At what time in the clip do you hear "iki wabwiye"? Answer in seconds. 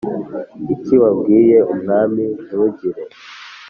0.73-1.57